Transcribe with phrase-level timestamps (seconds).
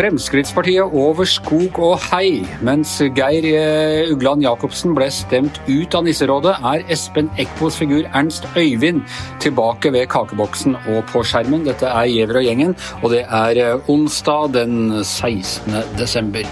[0.00, 2.40] Fremskrittspartiet over skog og hei.
[2.64, 8.46] Mens Geir eh, Ugland Jacobsen ble stemt ut av nisserådet, er Espen Eckbos figur Ernst
[8.54, 9.02] Øyvind
[9.44, 11.66] tilbake ved kakeboksen og på skjermen.
[11.68, 15.82] Dette er Giæver og gjengen, og det er eh, onsdag den 16.
[15.98, 16.48] desember.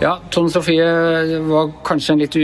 [0.00, 0.84] Ja, Tone Sofie,
[1.28, 2.36] det var kanskje en litt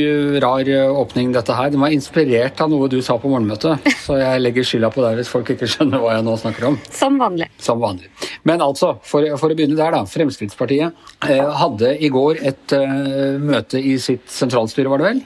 [0.45, 0.68] rar
[1.00, 1.70] åpning dette her.
[1.73, 5.16] Den var inspirert av noe du sa på morgenmøtet, så jeg legger skylda på deg
[5.16, 6.74] hvis folk ikke skjønner hva jeg nå snakker om.
[6.92, 7.46] Som vanlig.
[7.56, 8.10] Som vanlig.
[8.45, 10.02] Men altså, for, for å begynne der, da.
[10.05, 15.23] Fremskrittspartiet eh, hadde i går et eh, møte i sitt sentralstyre, var det vel?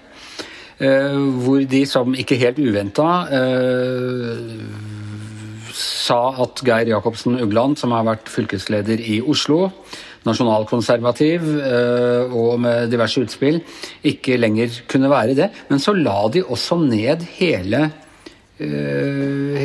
[0.86, 3.08] Eh, hvor de som ikke helt uventa
[3.40, 4.44] eh,
[5.74, 9.72] sa at Geir Jacobsen Ugland, som har vært fylkesleder i Oslo,
[10.26, 13.60] nasjonalkonservativ eh, og med diverse utspill,
[14.06, 15.50] ikke lenger kunne være det.
[15.70, 17.86] Men så la de også ned hele
[18.60, 19.60] eh,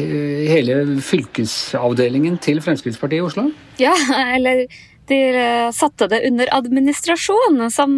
[0.49, 3.49] hele fylkesavdelingen til Fremskrittspartiet i Oslo?
[3.81, 3.93] Ja,
[4.35, 4.65] eller
[5.09, 7.97] de eh, satte det under administrasjon, som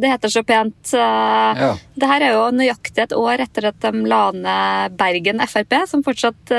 [0.00, 0.92] det heter så pent.
[0.94, 1.72] Ja.
[1.94, 6.04] Det her er jo nøyaktig et år etter at de la ned Bergen Frp, som
[6.06, 6.52] fortsatt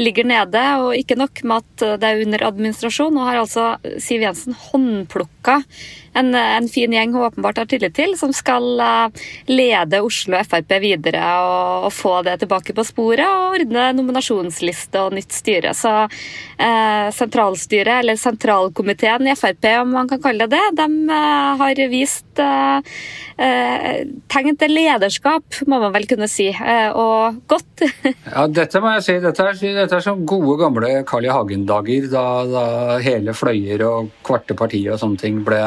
[0.00, 0.62] ligger nede.
[0.84, 5.60] Og ikke nok med at det er under administrasjon, nå har altså Siv Jensen håndplukka
[6.14, 8.80] en, en, fin gjeng hun åpenbart har tillit til, som skal
[9.50, 15.14] lede Oslo Frp videre og, og, få det tilbake på sporet og ordne nominasjonsliste og
[15.18, 15.74] nytt styre.
[15.76, 21.60] Så eh, sentralstyret, eller sentralkomiteen i Frp, om man kan kalle det det, de eh,
[21.60, 22.98] har vist eh,
[24.30, 26.48] tegn til lederskap, må man vel kunne si,
[26.94, 27.84] og godt.
[28.34, 29.16] ja, dette må jeg si.
[29.24, 31.32] Dette er, dette er som gode, gamle Carl I.
[31.34, 32.64] Hagen-dager, da, da
[33.02, 35.58] hele fløyer og kvarte partier og sånne ting ble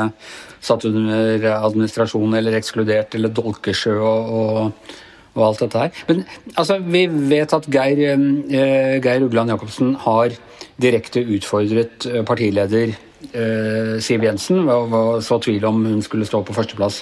[0.64, 4.94] satt under administrasjon eller ekskludert, eller Dolkesjø og, og,
[5.38, 6.04] og alt dette her.
[6.10, 6.24] Men
[6.56, 10.36] altså, vi vet at Geir, eh, Geir Ugland Jacobsen har
[10.82, 12.94] direkte utfordret partileder
[13.34, 17.02] eh, Siv Jensen ved å så tvil om hun skulle stå på førsteplass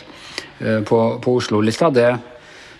[0.61, 1.91] eh, på, på Oslo-lista.
[1.93, 2.07] Det,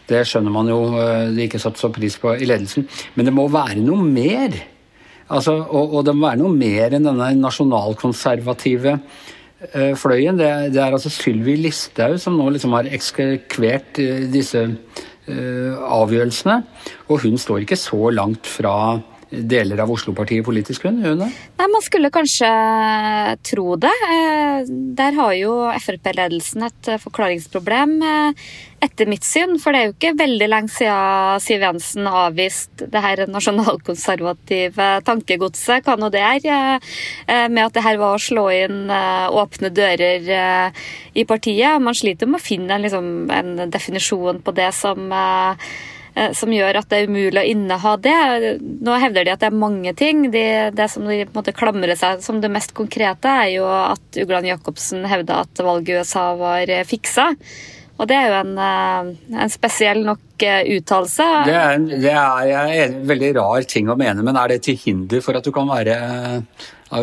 [0.10, 2.88] det, skjønner man jo eh, de ikke satte så pris på i ledelsen.
[3.16, 4.60] Men det må være noe mer.
[5.26, 9.45] Altså, og, og det må være noe mer enn denne nasjonalkonservative Eh,
[9.96, 15.74] fløyen, det, det er altså Sylvi Listhaug som nå liksom har ekskvert eh, disse uh,
[15.96, 16.58] avgjørelsene.
[17.08, 18.76] Og hun står ikke så langt fra
[19.30, 21.02] deler av Oslo-partiet politisk, hun?
[21.03, 22.50] hun Nei, Man skulle kanskje
[23.47, 23.96] tro det.
[25.00, 28.00] Der har jo Frp-ledelsen et forklaringsproblem
[28.85, 29.58] etter mitt syn.
[29.62, 35.85] For det er jo ikke veldig lenge siden Siv Jensen avviste det her nasjonalkonservative tankegodset,
[35.85, 36.46] hva nå det er,
[37.28, 40.85] eh, med at det her var å slå inn eh, åpne dører eh,
[41.16, 41.81] i partiet.
[41.81, 45.12] Man sliter med å finne liksom, en definisjon på det som
[46.38, 48.16] som gjør at det er umulig å inneha det.
[48.88, 50.26] Nå hevder de at det er mange ting.
[50.31, 53.66] De, det som de på en måte klamrer seg som det mest konkrete, er jo
[53.68, 57.34] at Ugland Jacobsen hevda at valget i USA var fiksa.
[57.96, 59.12] Og det er jo en, eh,
[59.44, 61.28] en spesiell nok eh, uttalelse.
[61.47, 61.59] Det,
[62.03, 65.46] det, er en veldig rar ting å mene, men er det til hinder for at
[65.46, 66.00] du kan være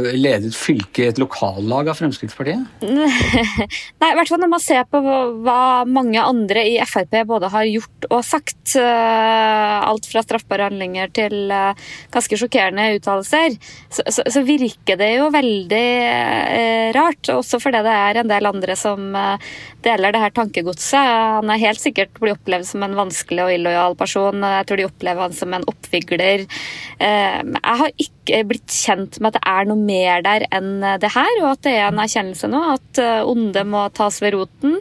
[0.01, 2.63] ledet fylke i et lokallag av Fremskrittspartiet?
[2.87, 7.67] Nei, i hvert fall når man ser på hva mange andre i Frp både har
[7.69, 8.77] gjort og sagt.
[8.79, 11.83] Eh, alt fra straffbare handlinger til eh,
[12.15, 13.59] ganske sjokkerende uttalelser.
[13.91, 17.33] Så, så, så, virker det jo veldig eh, rart.
[17.35, 19.11] Også fordi det er en del andre som
[19.83, 21.13] deler det her tankegodset.
[21.41, 24.43] Han er helt sikkert blitt opplevd som en vanskelig og illojal person.
[24.43, 26.47] Jeg tror de opplever han som en oppvigler.
[27.03, 30.73] Jeg har ikke blitt kjent med at det er noe mer der enn
[31.03, 34.37] det her, og at det er en erkjennelse nå at eh, onde må tas ved
[34.37, 34.79] roten.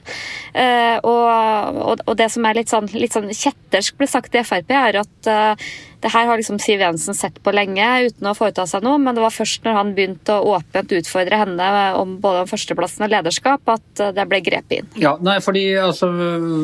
[0.53, 4.75] Eh, og, og det som er litt sånn, litt sånn kjettersk ble sagt i Frp,
[4.75, 8.65] er at eh, det her har liksom Siv Jensen sett på lenge uten å foreta
[8.65, 11.67] seg noe, men det var først når han begynte å åpent utfordre henne
[11.99, 14.89] om både om førsteplassen og lederskap, at det ble grepet inn.
[14.97, 16.09] Ja, nei, fordi altså,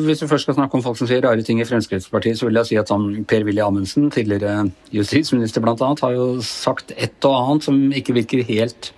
[0.08, 2.58] Hvis vi først skal snakke om folk som sier rare ting i Fremskrittspartiet, så vil
[2.58, 7.68] jeg si at sånn, Per-Willy Amundsen, tidligere justisminister bl.a., har jo sagt et og annet
[7.68, 8.92] som ikke virker helt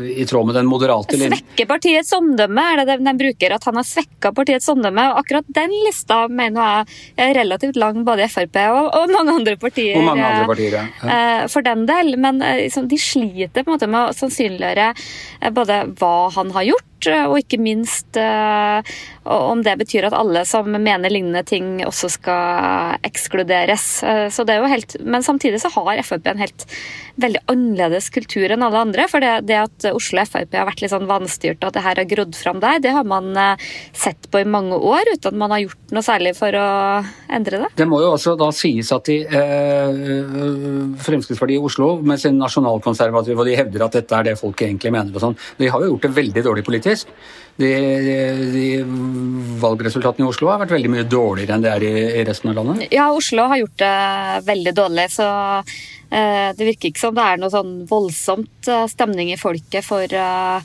[0.00, 1.38] i tråd med den moderate linjen.
[1.38, 3.54] Svekke partiets omdømme, er det den bruker.
[3.56, 5.06] At han har svekka partiets omdømme.
[5.12, 9.36] og Akkurat den lista mener jeg er relativt lang både i Frp og, og mange
[9.40, 9.96] andre partier.
[9.98, 10.84] Og mange andre partier, ja.
[11.16, 12.14] Eh, for den del.
[12.20, 16.70] Men liksom, de sliter på en måte med å sannsynliggjøre eh, både hva han har
[16.72, 18.16] gjort, og ikke minst
[19.30, 23.86] om det betyr at alle som mener lignende ting også skal ekskluderes.
[24.32, 26.66] Så det er jo helt, men samtidig så har Frp en helt
[27.20, 29.06] veldig annerledes kultur enn alle andre.
[29.10, 32.00] For det, det at Oslo Frp har vært litt sånn vanstyrt og at det her
[32.00, 33.32] har grodd fram der, det har man
[33.96, 36.66] sett på i mange år uten at man har gjort noe særlig for å
[37.32, 37.70] endre det.
[37.78, 40.00] Det må jo også da sies at de, eh,
[41.04, 44.92] Fremskrittspartiet i Oslo med sin nasjonalkonservative, og de hevder at dette er det folk egentlig
[44.94, 47.08] mener og sånn, de har jo gjort det veldig dårlig politisk.
[47.56, 47.68] De,
[48.00, 48.16] de,
[48.52, 48.66] de,
[49.60, 52.56] valgresultatene i Oslo har vært veldig mye dårligere enn det er i, i resten av
[52.56, 52.86] landet?
[52.94, 53.96] Ja, Oslo har gjort det
[54.46, 55.10] veldig dårlig.
[55.12, 55.26] så
[55.60, 60.08] eh, det virker ikke som det er noe sånn voldsomt eh, stemning i folket for
[60.08, 60.64] uh,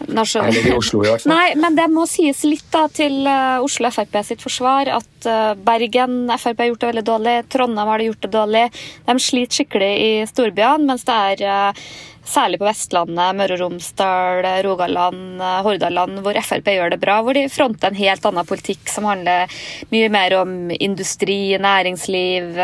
[0.00, 1.32] eller i Oslo, i hvert fall.
[1.34, 5.52] Nei, men det må sies litt da til uh, Oslo Frp sitt forsvar at uh,
[5.60, 8.64] Bergen Frp har gjort det veldig dårlig, Trondheim har det gjort det dårlig.
[9.04, 11.84] De sliter skikkelig i storbyene, mens det er
[12.30, 17.18] særlig på Vestlandet, Møre og Romsdal, Rogaland, Hordaland, hvor Frp gjør det bra.
[17.24, 19.50] Hvor de fronter en helt annen politikk som handler
[19.90, 22.58] mye mer om industri, næringsliv,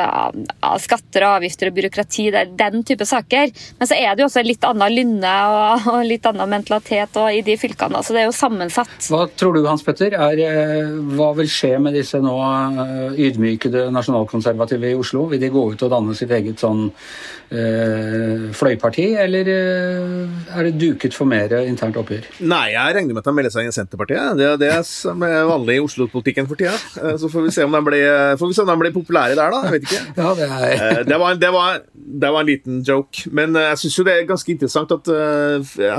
[0.83, 2.29] skatter og avgifter og byråkrati.
[2.35, 3.53] Det er den type saker.
[3.79, 7.57] Men så er det jo også litt annen lynne og, litt annen mentalitet i de
[7.61, 8.03] fylkene.
[8.05, 8.97] Så det er jo sammensatt.
[9.11, 13.89] Hva tror du, Hans Petter, er, eh, hva vil skje med disse nå eh, ydmykede
[13.95, 15.27] nasjonalkonservative i Oslo?
[15.33, 20.77] Vil de gå ut og danne sitt eget sånn øh, fløyparti, eller eh, er det
[20.81, 22.27] duket for mer internt oppgjør?
[22.49, 24.37] Nei, jeg regner med at de melder seg inn i Senterpartiet.
[24.39, 26.75] Det er det som er vanlig i Oslo-politikken for tida.
[27.01, 28.07] Eh, så får vi se om de blir,
[28.41, 29.63] får vi se om de blir populære der, da.
[29.67, 30.03] Jeg vet ikke.
[30.21, 30.77] Ja, det, er...
[30.77, 33.27] Eh, det, var, det, var, det, var, en liten joke.
[33.31, 35.13] Men jeg syns jo det er ganske interessant at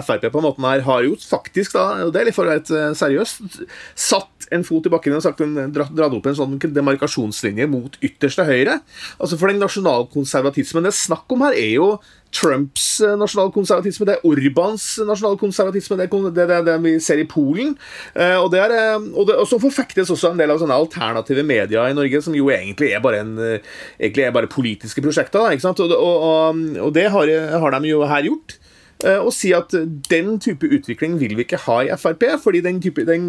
[0.07, 2.56] Frp på en måte her har jo faktisk, da, og det er litt for å
[2.56, 3.62] være seriøst,
[3.98, 5.41] satt en fot i bakken og sagt
[5.75, 8.79] dratt opp en sånn demarkasjonslinje mot ytterste høyre.
[9.17, 11.89] Altså For den nasjonalkonservatismen det er snakk om her, er jo
[12.35, 17.27] Trumps eh, nasjonalkonservatisme, det er Orbans nasjonalkonservatisme, det er det, det, det vi ser i
[17.29, 17.73] Polen.
[18.13, 21.45] Eh, og, det er, eh, og, og, så forfektes også en del av sånne alternative
[21.47, 25.55] medier i Norge, som jo egentlig er bare, en, egentlig er bare politiske prosjekter.
[25.57, 27.31] Da, og, og, det har,
[27.63, 28.57] har de jo her gjort
[29.05, 29.75] og si at
[30.09, 33.27] den type utvikling vil vi ikke ha i Frp, fordi den, type, den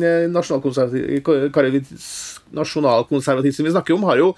[2.56, 4.31] nasjonalkonservatismen vi snakker om, har jo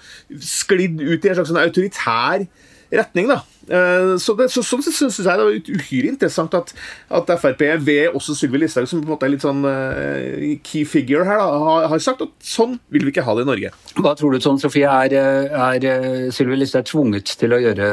[0.43, 2.43] sklidd ut i en slags sånn autoritær
[2.91, 3.27] retning.
[3.31, 3.41] da.
[3.71, 6.73] Eh, så, det, så Sånn sett syns jeg det er uhyre interessant at,
[7.13, 10.83] at Frp, ved også Sylvi Listhaug, som på en måte er litt sånn uh, key
[10.87, 13.73] figure her, da, har, har, sagt at sånn vil vi ikke ha det i Norge.
[13.99, 14.89] Hva tror du Tone Sofie?
[14.89, 17.91] Er, er eh, Sylvi Listhaug tvunget til å gjøre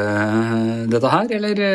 [0.89, 1.65] dette her, eller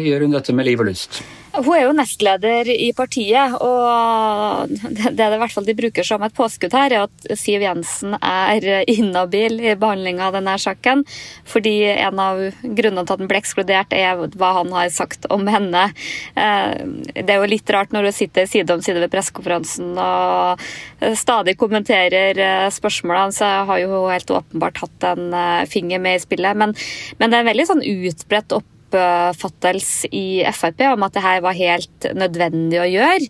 [0.00, 1.24] gjør hun dette med liv og lyst?
[1.54, 6.22] Hun er jo nestleder i partiet, og det det i hvert fall de bruker som
[6.26, 11.04] et påskudd her, er at Siv Jensen er inhabil i behandlinga av denne saken.
[11.46, 15.46] Fordi en av grunnene til at den ble ekskludert, er hva han har sagt om
[15.50, 15.86] henne.
[16.34, 16.74] Eh,
[17.14, 20.66] det er jo litt rart når hun sitter side om side ved pressekonferansen og
[21.14, 26.18] stadig kommenterer eh, spørsmålene, så har jo hun helt åpenbart hatt en eh, finger med
[26.18, 26.58] i spillet.
[26.58, 26.74] Men,
[27.20, 31.42] men det er en veldig sånn utbredt opp oppfattelse i Frp om at det her
[31.44, 33.28] var helt nødvendig å gjøre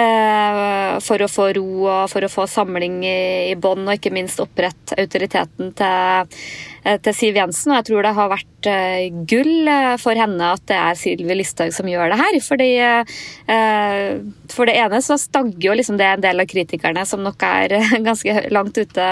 [0.00, 4.42] eh, for å få ro og for å få samling i bånd, og ikke minst
[4.42, 6.38] opprette autoriteten til
[6.84, 7.72] til Siv Jensen.
[7.72, 11.36] Og jeg tror det har vært eh, gull eh, for henne at det er Sylvi
[11.38, 12.40] Listhaug som gjør det her.
[12.44, 12.70] Fordi
[14.54, 17.74] For det ene så stagger jo liksom det en del av kritikerne som nok er
[18.08, 19.06] ganske langt ute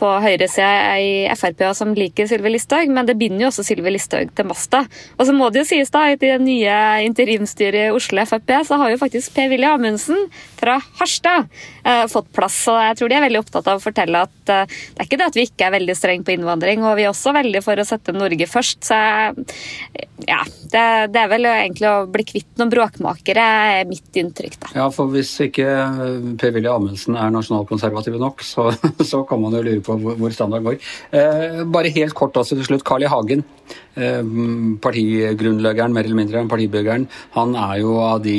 [0.00, 3.92] på høyresida i Frp og som liker Sylvi Listhaug, men det binder jo også Sylvi
[3.92, 4.84] Listhaug til masta.
[5.18, 8.78] Og så må det jo sies da, i det nye interimstyret i Oslo Frp, så
[8.80, 10.28] har jo faktisk Per-Willy Amundsen
[10.58, 11.48] fra Harstad
[12.12, 12.60] fått plass.
[12.72, 15.30] Og jeg tror de er veldig opptatt av å fortelle at det er ikke det
[15.30, 17.80] at vi ikke er veldig strenge på innvandring innvandring, og vi er også veldig for
[17.80, 18.84] å sette Norge først.
[18.88, 18.98] Så
[20.28, 20.40] ja,
[20.72, 20.84] det,
[21.14, 23.44] det er vel egentlig å bli kvitt noen bråkmakere,
[23.80, 24.58] er mitt inntrykk.
[24.60, 24.72] da.
[24.76, 25.66] Ja, for hvis ikke
[26.40, 28.70] Per-Willy Amundsen er nasjonalkonservativ nok, så,
[29.10, 30.76] så, kan man jo lure på hvor, standarden standard går.
[31.12, 32.86] Eh, bare helt kort også til slutt.
[32.88, 33.08] Carl I.
[33.08, 33.87] Hagen, eh,
[34.84, 38.36] partigrunnleggeren, mer eller mindre, partibyggeren, han er jo av de,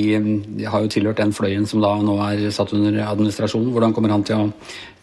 [0.60, 3.74] de har jo tilhørt den fløyen som da nå er satt under administrasjonen.
[3.76, 4.48] Hvordan kommer han til å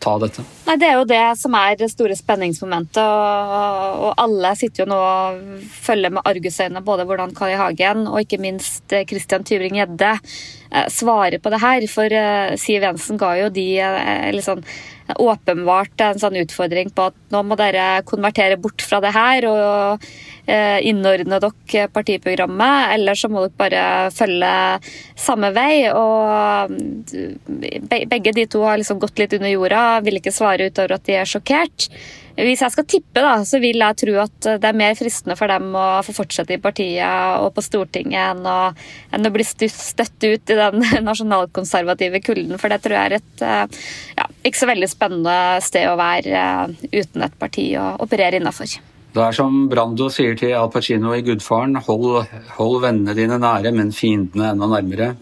[0.03, 0.45] ta dette?
[0.67, 3.01] Nei, Det er jo det som er det store spenningsmomentet.
[3.03, 8.21] Og, og alle sitter jo nå og følger med argusøyne både hvordan Kari Hagen og
[8.23, 11.89] ikke minst eh, Christian Tybring-Gjedde eh, svarer på det her.
[11.93, 13.67] For eh, Siv Jensen ga jo de
[14.37, 14.63] liksom,
[15.15, 20.03] åpenbart en sånn utfordring på at nå må dere konvertere bort fra det her og
[20.03, 20.09] eh,
[20.47, 24.53] innordne dere partiprogrammet, eller så må dere bare følge
[25.19, 25.89] samme vei.
[25.91, 30.97] Og mm, begge de to har liksom gått litt under jorda, vil ikke svare utover
[30.99, 31.91] at de er sjokkert.
[32.37, 35.49] Hvis jeg skal tippe, da, så vil jeg tro at det er mer fristende for
[35.49, 38.59] dem å få fortsette i partiet og på Stortinget enn å,
[39.17, 42.61] enn å bli støtt ut i den nasjonalkonservative kulden.
[42.61, 43.87] For det tror jeg er et eh,
[44.21, 48.77] ja, ikke så veldig spennende sted å være eh, uten et parti å operere innafor.
[49.17, 52.27] Det er som Brando sier til Al Pacino i 'Gudfaren', hold,
[52.59, 55.15] hold vennene dine nære, men fiendene enda nærmere.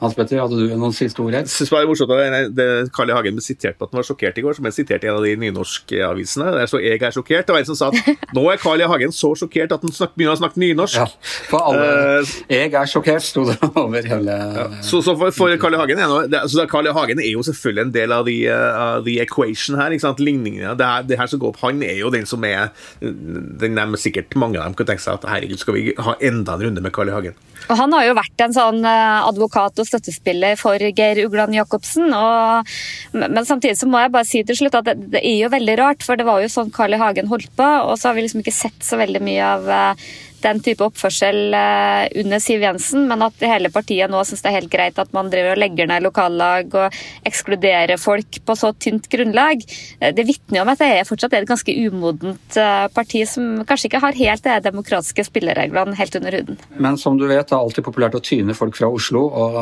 [0.00, 1.44] Hans Petter, hadde du noen siste ord her?
[1.44, 3.14] Jeg synes det var morsomt at det Carl I.
[3.18, 5.18] Hagen ble sitert på at han var sjokkert i går, som ble sitert i en
[5.18, 6.46] av de nynorskavisene.
[6.56, 7.44] Der så jeg er sjokkert.
[7.44, 8.86] Det var en som sa at nå er Carl I.
[8.88, 10.96] Hagen så sjokkert at han snak, begynner å snakke nynorsk.
[10.96, 11.06] Ja,
[11.50, 11.90] for alle,
[12.24, 14.66] uh, jeg er sjokkert, sto det over hele ja.
[14.80, 15.82] Så, så, for, for Carl I.
[15.82, 16.94] Hagen, er, det, altså, Carl I.
[16.96, 19.92] Hagen er jo selvfølgelig en del av the, uh, the equation her.
[19.92, 20.24] ikke sant?
[20.24, 20.72] Ligningene.
[20.80, 23.86] Det, her, det her som går opp, Han er jo den som er den de,
[24.00, 26.84] Sikkert mange av dem kan tenke seg at herregud, skal vi ha enda en runde
[26.84, 27.16] med Carl I.
[27.18, 27.36] Hagen.
[27.68, 32.08] Og Han har jo vært en sånn eh, advokat og støttespiller for Geir Ugland Jacobsen.
[32.16, 32.72] Og,
[33.18, 35.76] men samtidig så må jeg bare si til slutt at det, det, er jo veldig
[35.82, 37.00] rart, for det var jo sånn Carl I.
[37.00, 40.10] Hagen holdt på, og så har vi liksom ikke sett så veldig mye av uh,
[40.44, 44.56] den type oppførsel eh, under Siv Jensen, men at hele partiet nå syns det er
[44.58, 49.08] helt greit at man driver og legger ned lokallag og ekskluderer folk på så tynt
[49.12, 49.64] grunnlag.
[50.00, 53.90] Eh, det vitner om at det er fortsatt et ganske umodent eh, parti som kanskje
[53.90, 56.60] ikke har helt de demokratiske spillereglene helt under huden.
[56.78, 59.58] Men som du vet, det er alltid populært å tyne folk fra Oslo, og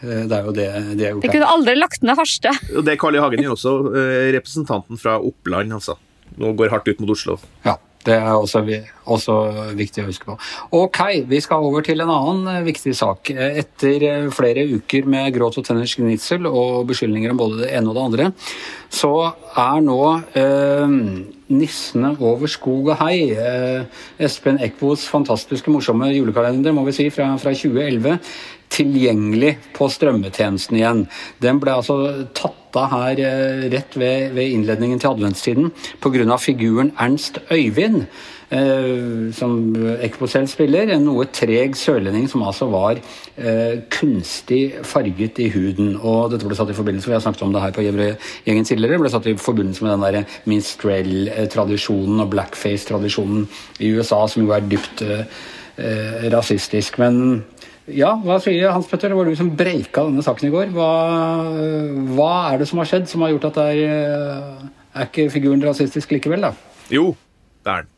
[0.00, 1.24] det er jo det de har gjort.
[1.24, 2.58] De kunne aldri lagt ned Harstad.
[2.90, 3.20] Det er Carl I.
[3.22, 3.72] Hagen gjør også,
[4.34, 5.96] representanten fra Oppland, altså.
[6.40, 7.36] Nå går hardt ut mot Oslo.
[7.66, 7.76] Ja.
[8.06, 8.62] Det er også,
[9.04, 9.34] også,
[9.76, 10.36] viktig å huske på.
[10.78, 13.28] Ok, vi skal over til en annen eh, viktig sak.
[13.30, 17.92] Etter eh, flere uker med gråt og tenners gnitsel og beskyldninger om både det ene
[17.92, 18.30] og det andre,
[18.88, 19.12] så
[19.52, 20.00] er nå
[20.38, 20.96] eh,
[21.50, 27.28] nissene over skog og hei, eh, Espen Eckbos fantastiske morsomme julekalender må vi si, fra,
[27.42, 28.16] fra 2011,
[28.70, 31.04] tilgjengelig på strømmetjenesten igjen.
[31.42, 35.72] Den ble altså tatt av her eh, rett ved, ved innledningen til adventstiden
[36.02, 36.36] pga.
[36.38, 38.06] figuren Ernst Øyvind.
[38.50, 40.90] Eh, som Ekpo selv spiller.
[40.90, 45.92] En noe treg sørlending som altså var eh, kunstig farget i huden.
[46.02, 48.98] Og dette ble satt i forbindelse vi har snakket om det her på Gjengen tidligere,
[48.98, 53.46] ble satt i forbindelse med den der minstrel-tradisjonen og blackface-tradisjonen
[53.78, 56.98] i USA, som jo er dypt eh, rasistisk.
[56.98, 57.44] Men
[57.96, 59.12] ja, hva sier Hans Petter?
[59.12, 60.74] Det var du som breika denne saken i går.
[60.74, 60.90] Hva,
[62.14, 65.62] hva, er det som har skjedd som har gjort at det er Er ikke figuren
[65.62, 66.54] rasistisk likevel, da?
[66.90, 67.12] Jo,
[67.62, 67.90] det er den.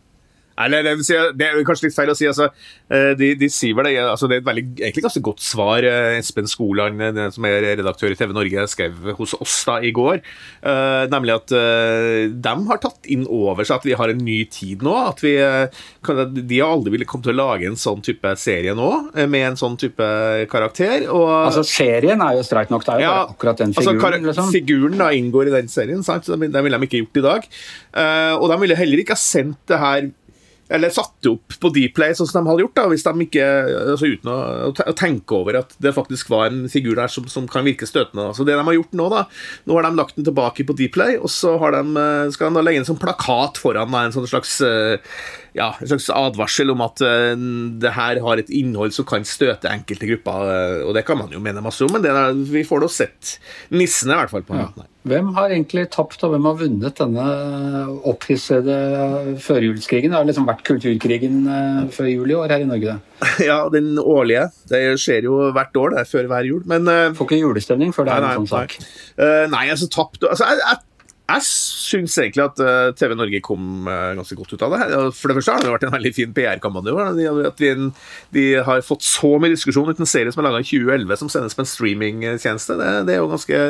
[0.60, 0.96] Eller, det,
[1.38, 2.28] det er kanskje litt feil å si.
[2.28, 2.48] Altså,
[2.92, 5.86] eh, de, de sier vel det, altså, det er et veldig, egentlig ganske godt svar
[5.88, 9.92] eh, Espen Skoland, eh, som er redaktør i TV Norge, skrev hos oss da i
[9.94, 10.20] går.
[10.62, 14.38] Uh, nemlig at uh, de har tatt inn over seg at vi har en ny
[14.52, 14.92] tid nå.
[15.08, 15.34] at vi,
[16.04, 19.46] kan, De har aldri villet komme til å lage en sånn type serie nå, med
[19.52, 20.06] en sånn type
[20.52, 21.08] karakter.
[21.08, 24.18] Og, altså Serien er jo streit nok, det er jo ja, akkurat den altså, figuren.
[24.20, 24.52] Altså, liksom.
[24.54, 26.28] Figuren da inngår i den serien, sant?
[26.28, 27.48] så den ville de ikke gjort i dag.
[28.38, 30.10] og de ville heller ikke ha sendt det her
[30.72, 33.48] eller satte opp på Dplay sånn som de hadde gjort, da, hvis de ikke,
[33.92, 37.66] altså uten å, tenke over at det faktisk var en figur der som, som kan
[37.66, 38.30] virke støtende.
[38.36, 39.22] Så det de har gjort Nå da,
[39.68, 42.64] nå har de lagt den tilbake på Dplay, og så de, eh, skal de da
[42.64, 45.14] legge en sånn plakat foran da, en sånn slags eh,
[45.56, 47.34] ja, en slags advarsel om at uh,
[47.80, 50.48] det her har et innhold som kan støte enkelte grupper.
[50.48, 52.88] Uh, og det kan man jo mene masse om, men det der, vi får da
[52.92, 53.36] sett
[53.74, 54.46] nissene, i hvert fall.
[54.48, 54.70] på ja.
[55.08, 57.26] Hvem har egentlig tapt, og hvem har vunnet denne
[58.08, 58.76] opphissede
[59.42, 60.12] førjulskrigen?
[60.12, 62.96] Det har liksom vært kulturkrigen uh, før jul i år her i Norge?
[62.96, 63.26] det.
[63.50, 64.48] Ja, den årlige.
[64.70, 66.62] Det skjer jo hvert år, det er før hver jul.
[66.70, 68.78] Men Får ikke julestemning før det er en sånn sak?
[69.20, 70.91] Nei, nei altså tapt altså, jeg, jeg
[71.38, 74.80] jeg syns egentlig at uh, TV Norge kom uh, ganske godt ut av det.
[74.82, 74.94] her.
[75.16, 76.94] For det første har det vært en veldig fin PR-kampanje.
[77.48, 77.62] At
[78.34, 81.32] de har fått så mye diskusjon uten en serie som er laga i 2011, som
[81.32, 82.78] sendes på en streamingtjeneste.
[82.80, 83.62] Det, det, er jo ganske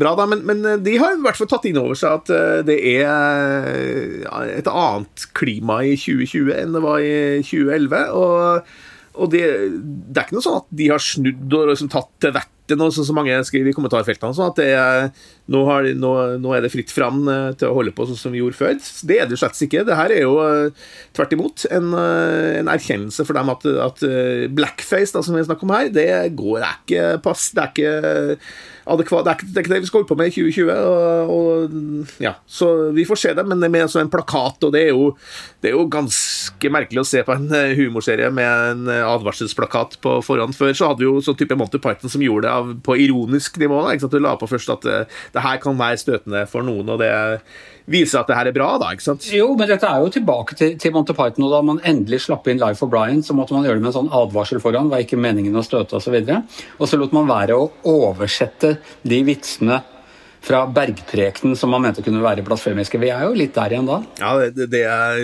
[0.00, 0.28] bra, da.
[0.30, 4.68] Men, men, de har i hvert fall tatt inn over seg at det er et
[4.70, 8.06] annet klima i 2020 enn det var i 2011.
[8.18, 8.70] og
[9.18, 12.34] og det, det, er ikke noe sånn at de har snudd og liksom tatt til
[12.36, 14.36] vettet, sånn som mange skriver i kommentarfeltene.
[14.36, 15.08] sånn at det er,
[15.48, 16.12] nå, har, nå,
[16.42, 18.76] nå, er det fritt fram eh, til å holde på sånn som vi gjorde før.
[19.08, 19.84] Det er det slett ikke.
[19.88, 24.04] Det her er jo eh, tvert imot en, eh, en erkjennelse for dem at, at
[24.52, 27.48] blackface, da, som vi snakker om her, det går er ikke pass.
[27.56, 28.34] Det er ikke
[28.88, 29.24] adekvat.
[29.24, 30.72] Det er, ikke, det er ikke det vi skal holde på med i 2020.
[30.74, 34.74] Og, og, ja, så vi får se det, men det er med en plakat, og
[34.74, 35.10] det er, jo,
[35.64, 40.56] det er jo ganske merkelig å se på en humorserie med en advarselsplakat på forhånd.
[40.56, 43.56] Før så hadde vi jo sånn type Monty Python som gjorde det av, på ironisk
[43.60, 43.80] nivå.
[43.84, 44.16] Da, ikke sant?
[44.18, 44.98] Du la på først at det,
[45.38, 47.10] det her kan være støtende for noen, og det
[47.88, 48.92] viser at det her er bra, da.
[48.92, 49.28] ikke sant?
[49.32, 52.48] Jo, men dette er jo tilbake til, til Monty Python, og da man endelig slapp
[52.50, 55.04] inn Life of Brian, så måtte man gjøre det med en sånn advarsel foran, var
[55.04, 56.18] ikke meningen å støte osv.
[56.18, 58.76] Og, så og så lot man være å oversette
[59.08, 59.80] de vitsene
[60.44, 63.00] fra bergprekenen som man mente kunne være blasfemiske.
[63.02, 63.98] Vi er jo litt der igjen da.
[64.20, 65.18] Ja, det, det, er,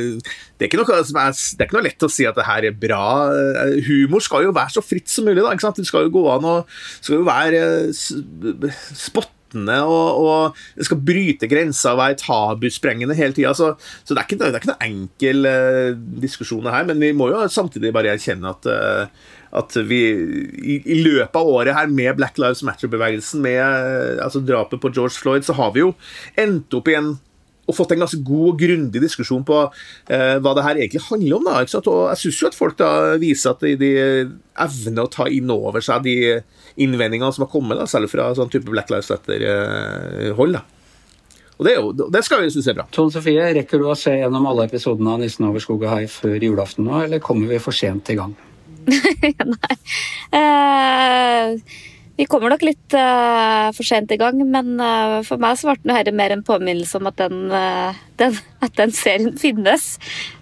[0.59, 2.75] det, er, ikke noe, det er ikke noe lett å si at det her er
[2.75, 3.04] bra.
[3.87, 5.40] Humor skal jo være så fritt som mulig.
[5.42, 5.78] da, ikke sant?
[5.78, 6.56] Det skal jo gå an å
[6.99, 7.62] skal jo være
[9.54, 13.54] spot og, og, skal bryte grenser og være tabusprengende hele tida.
[13.54, 17.12] Så, så, det er ikke, det er ikke noen enkel uh, diskusjon her, men vi
[17.16, 19.06] må jo samtidig bare erkjenne at, uh,
[19.54, 24.42] at vi i, i, løpet av året her med Black Lives Matter-bevegelsen, med uh, altså
[24.44, 25.94] drapet på George Floyd, så har vi jo
[26.40, 27.14] endt opp i en
[27.64, 31.38] og fått en ganske god og grundig diskusjon på eh, hva det her egentlig handler
[31.38, 31.49] om.
[31.49, 32.90] Da, og jeg syns jo at folk da
[33.21, 33.92] viser at de, de,
[34.64, 36.16] evner å ta inn over seg de
[36.80, 40.61] innvendingene som har kommet, da, selv fra sånn type Black Lives Matter-hold.
[40.61, 40.71] Eh,
[41.54, 42.87] og det, jo, det, skal vi synes er bra.
[42.94, 46.11] Tone Sofie, rekker du å se gjennom alle episodene av 'Nissen over skog og hei'
[46.11, 48.35] før julaften nå, eller kommer vi for sent i gang?
[49.54, 49.76] Nei.
[50.35, 51.92] Uh...
[52.14, 55.97] Vi kommer nok litt uh, for sent i gang, men uh, for meg så ble
[55.97, 59.97] dette mer en påminnelse om at den, uh, den, at den, serien finnes.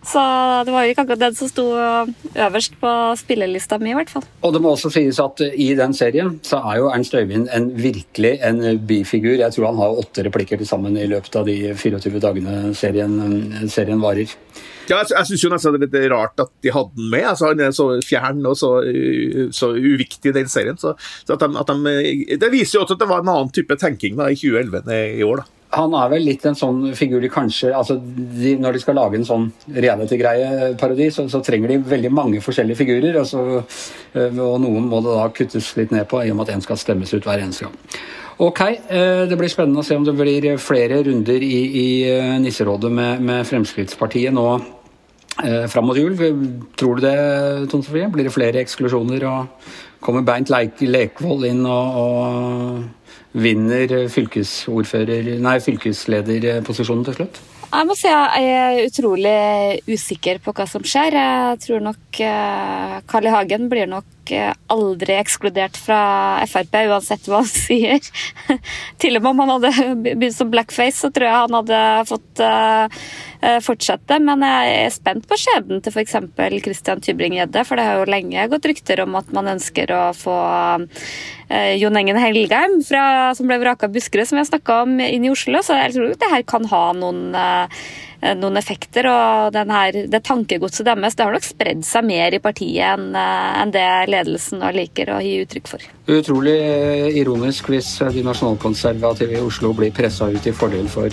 [0.04, 0.20] Så
[0.66, 4.26] det var jo ikke akkurat den som sto øverst på spillelista mi, i hvert fall.
[4.44, 7.70] Og det må også sies at i den serien så er jo Ernst Øyvind en
[7.78, 9.38] virkelig en bifigur.
[9.40, 13.16] Jeg tror han har åtte replikker til sammen i løpet av de 24 dagene serien,
[13.72, 14.36] serien varer.
[14.90, 17.26] Ja, jeg, jeg syns jo nesten det er litt rart at de hadde den med.
[17.32, 18.74] Altså, han er så fjern og så,
[19.54, 20.78] så uviktig i den serien.
[20.80, 23.52] Så, så at de, at de, det viser jo også at det var en annen
[23.54, 25.44] type tenking da, i 2011 enn i år.
[25.44, 25.58] da.
[25.72, 29.16] Han er vel litt en sånn figur de kanskje altså de, Når de skal lage
[29.16, 33.16] en sånn reality-greie-parodi, så, så, trenger de veldig mange forskjellige figurer.
[33.22, 33.78] Og,
[34.18, 36.80] og noen må det da kuttes litt ned på, i og med at én skal
[36.80, 37.78] stemmes ut hver eneste gang.
[38.42, 42.38] Ok, øh, Det blir spennende å se om det blir flere runder i, i øh,
[42.42, 44.46] Nisserådet med, med Fremskrittspartiet nå
[45.44, 46.16] eh, fram mot jul.
[46.74, 47.14] Tror du det,
[47.70, 48.10] Tone Sofie?
[48.10, 49.22] Blir det flere eksklusjoner?
[49.30, 49.70] og
[50.02, 57.38] Kommer Bernt Lekvold inn og, og vinner fylkesordfører, nei, fylkeslederposisjonen til slutt?
[57.72, 59.36] Jeg må si jeg er utrolig
[59.86, 61.14] usikker på hva som skjer.
[61.16, 63.32] Jeg tror nok eh, Carl I.
[63.32, 64.11] Hagen blir nok eh,
[64.72, 65.98] aldri ekskludert fra
[66.48, 68.00] Frp, uansett hva han sier.
[69.02, 69.72] Til og med om han hadde
[70.04, 73.02] begynt som blackface, så tror jeg han hadde fått uh,
[73.64, 74.18] fortsette.
[74.22, 76.16] Men jeg er spent på skjebnen til f.eks.
[76.62, 80.36] Christian Tybring-Gjedde, for det har jo lenge gått rykter om at man ønsker å få
[80.38, 83.04] uh, Jon Engen Helgheim, fra,
[83.38, 85.64] som ble vraka av Buskerud, som jeg snakka om, inn i Oslo.
[85.66, 87.36] Så jeg tror det her kan ha noen
[88.22, 89.08] Eh, noen effekter.
[89.10, 93.48] Og her, det tankegodset deres det har nok spredd seg mer i partiet enn, eh,
[93.62, 95.88] enn det ledelsen liker å gi uttrykk for.
[96.06, 101.10] Utrolig eh, ironisk hvis de nasjonalkonservative i Oslo blir pressa ut i fordel for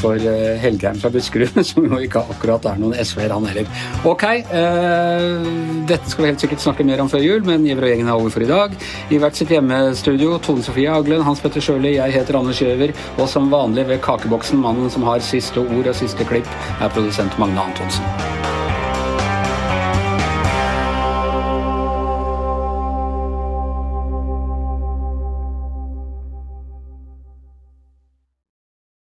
[0.00, 3.68] for Helgeheim Helgheim fra Buskerud, som jo ikke akkurat er noen SV-er, han heller.
[4.08, 5.46] Ok, uh,
[5.88, 8.20] dette skal vi helt sikkert snakke mer om før jul, men Giver og gjengen er
[8.20, 8.76] over for i dag.
[9.10, 13.30] I hvert sitt hjemmestudio, Tone Sofie Aglen, Hans Petter Sjøli, jeg heter Anders Giæver, og
[13.30, 17.68] som vanlig ved kakeboksen, mannen som har siste ord og siste klipp, er produsent Magne
[17.70, 18.55] Antonsen.